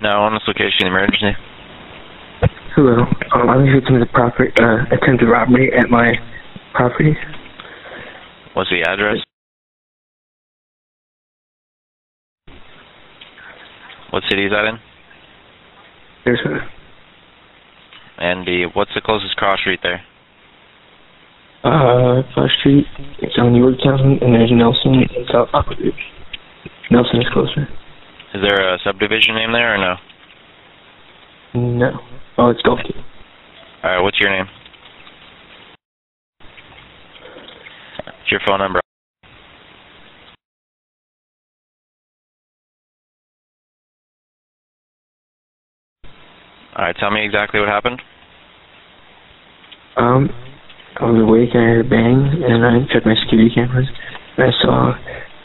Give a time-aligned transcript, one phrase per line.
[0.00, 1.32] No, on this location, emergency.
[2.76, 3.02] Hello.
[3.34, 6.12] Um, I'm here to the property, uh, attempted robbery at my
[6.72, 7.16] property.
[8.54, 9.18] What's the address?
[14.10, 14.78] What city is that in?
[16.24, 16.58] There's a,
[18.22, 20.00] And the what's the closest cross street there?
[21.64, 22.86] uh, First Street.
[23.20, 25.48] It's on New Yorktown, and there's Nelson in South
[26.90, 27.68] Nelson is closer.
[28.34, 29.94] Is there a subdivision name there or no?
[31.54, 31.98] No.
[32.36, 32.96] Oh, it's Gulf Gate.
[33.82, 34.46] All right, what's your name?
[38.04, 38.80] What's your phone number?
[46.76, 48.00] All right, tell me exactly what happened.
[49.96, 50.28] Um,
[51.00, 53.88] I was awake and I heard a bang, and I checked my security cameras,
[54.36, 54.94] and I saw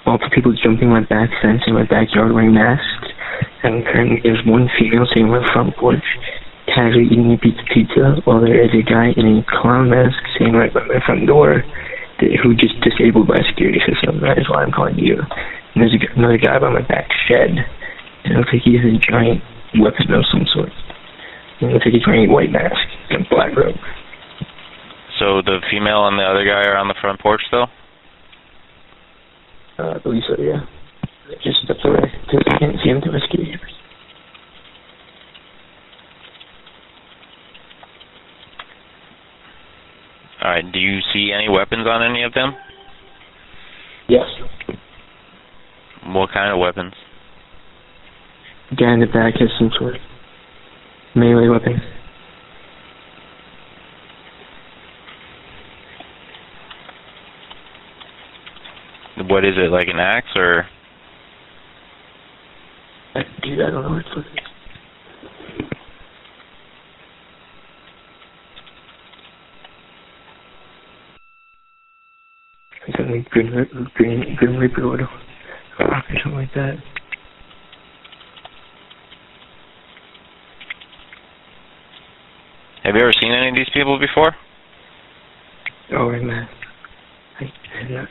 [0.05, 3.07] multiple people jumping my back fence in my backyard wearing masks,
[3.63, 6.03] and currently there's one female sitting on the front porch,
[6.67, 10.53] casually eating a pizza pizza, while there is a guy in a clown mask sitting
[10.53, 11.63] right by my front door,
[12.19, 14.21] who just disabled my security system.
[14.23, 15.19] That is why I'm calling you.
[15.19, 18.95] And there's another guy by my back shed, and it looks like he has a
[19.11, 19.43] giant
[19.79, 20.71] weapon of some sort.
[21.59, 22.79] And it looks like he's wearing a white mask
[23.09, 23.75] and a black robe.
[25.19, 27.67] So the female and the other guy are on the front porch still?
[29.77, 30.65] Uh, so, yeah.
[31.43, 33.57] Just stepped away because I can't see him through my security.
[40.43, 40.65] All right.
[40.71, 42.53] Do you see any weapons on any of them?
[44.09, 44.25] Yes.
[46.05, 46.93] What kind of weapons?
[48.69, 50.01] The guy in the back has some sort of
[51.15, 51.81] melee weapon.
[59.29, 59.71] What is it?
[59.71, 60.65] Like an axe or?
[63.41, 64.25] Dude, I don't know what it's like.
[72.87, 74.97] It's something like Green, Green, Green Reaper or
[75.77, 76.77] something ah, like that.
[82.83, 84.35] Have you ever seen any of these people before?
[85.93, 86.49] Oh, man.
[87.39, 88.09] I, I, not.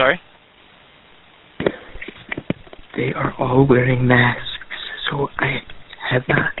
[0.00, 0.18] Sorry.
[2.96, 4.40] They are all wearing masks,
[5.10, 5.58] so I
[6.10, 6.52] have not.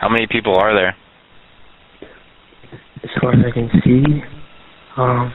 [0.00, 0.96] How many people are there?
[3.04, 4.22] As far as I can see,
[4.96, 5.34] um,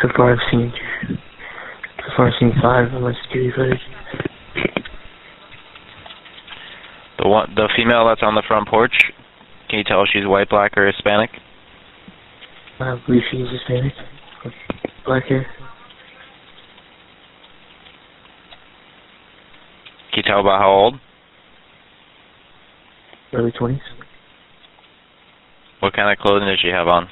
[0.00, 0.72] so far I've seen,
[1.08, 3.80] so far I've seen five on my security footage.
[7.18, 8.94] The one, the female that's on the front porch.
[9.68, 11.28] Can you tell if she's white, black, or Hispanic?
[12.80, 13.92] I believe she's Hispanic.
[15.06, 15.46] Black hair.
[20.12, 20.94] Can you tell about how old?
[23.32, 23.78] Early 20s.
[25.80, 27.08] What kind of clothing does she have on?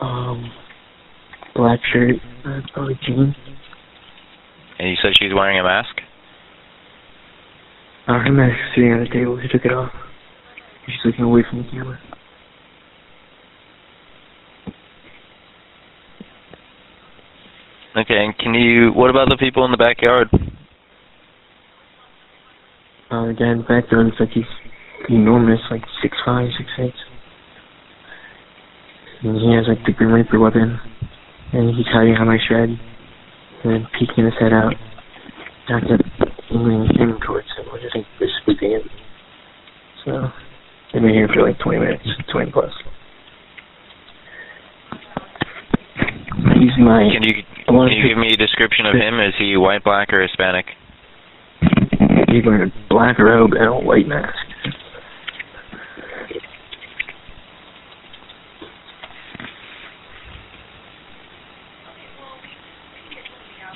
[0.00, 0.52] Um,
[1.54, 3.34] black shirt, uh, probably jeans.
[4.78, 5.96] And you said she's wearing a mask.
[8.06, 9.38] Uh, her mask is sitting on the table.
[9.42, 9.90] She took it off.
[10.86, 11.98] She's looking away from the camera.
[18.08, 18.88] Okay, and can you?
[18.96, 20.32] What about the people in the backyard?
[23.12, 24.48] Uh, the guy in the backyard looks like he's
[25.10, 26.96] enormous, like six five, six eight.
[29.20, 30.80] And he has like the Grim Reaper weapon,
[31.52, 32.80] and he's hiding on my shed,
[33.68, 34.72] and peeking his head out.
[35.68, 36.08] And I kept
[36.48, 38.88] angling him towards him, which I think is sleeping in.
[40.06, 40.32] So,
[40.94, 42.72] they've been here for like 20 minutes, 20 plus.
[46.58, 47.06] My.
[47.12, 49.20] Can you can you give me a description of him?
[49.20, 50.66] Is he white, black, or Hispanic?
[52.28, 54.34] He's wearing a black robe and a white mask.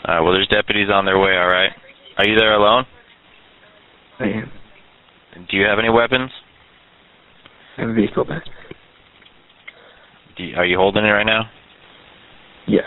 [0.04, 0.20] All right.
[0.20, 1.36] Well, there's deputies on their way.
[1.36, 1.70] All right.
[2.18, 2.84] Are you there alone?
[4.18, 4.50] I am.
[5.50, 6.30] Do you have any weapons?
[7.78, 8.42] I have a bat.
[10.36, 11.48] Do you, are you holding it right now?
[12.68, 12.84] Yes.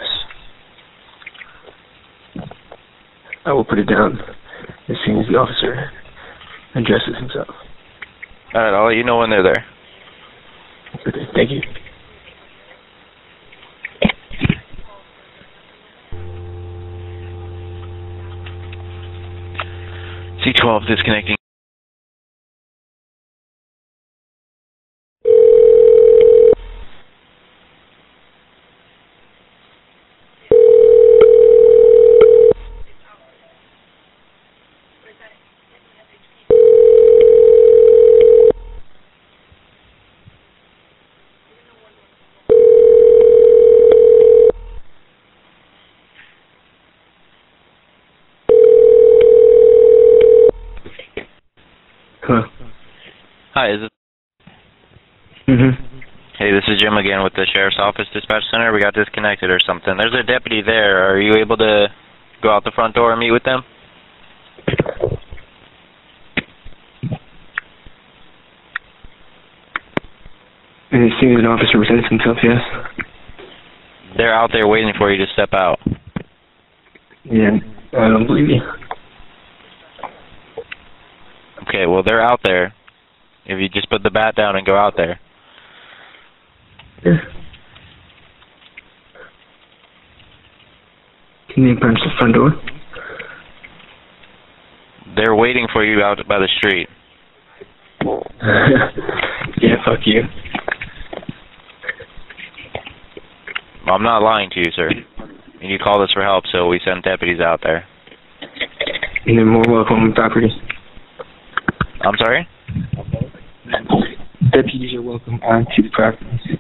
[3.46, 4.20] I will put it down
[4.90, 5.92] as soon as the officer
[6.74, 7.54] addresses himself.
[8.54, 8.74] All right.
[8.74, 9.66] I'll let you know when they're there.
[11.08, 11.62] Okay, thank you.
[20.46, 21.36] C12 disconnecting.
[55.48, 55.86] Mm-hmm.
[56.78, 58.74] Jim again with the Sheriff's Office Dispatch Center.
[58.74, 59.96] We got disconnected or something.
[59.98, 61.10] There's a deputy there.
[61.10, 61.88] Are you able to
[62.42, 63.62] go out the front door and meet with them?
[70.92, 72.62] And as soon as an officer presents himself, yes.
[74.18, 75.80] They're out there waiting for you to step out.
[77.26, 77.58] Yeah,
[77.94, 78.62] I don't believe you.
[81.68, 82.74] Okay, well they're out there.
[83.46, 85.20] If you just put the bat down and go out there.
[87.04, 87.18] Yeah.
[91.56, 92.52] Can you punch the front door?
[95.16, 96.90] They're waiting for you out by the street.
[99.62, 100.24] yeah, fuck you.
[103.88, 104.90] I'm not lying to you, sir.
[104.90, 107.86] And you called us for help, so we sent deputies out there.
[109.26, 110.50] You're more welcome on property.
[112.02, 112.46] I'm sorry?
[114.52, 116.60] Deputies are welcome onto the property.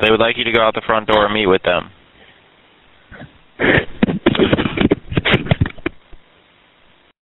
[0.11, 1.91] would like you to go out the front door and meet with them.